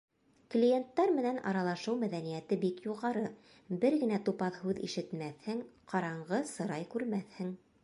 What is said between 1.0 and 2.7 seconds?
менән аралашыу мәҙәниәте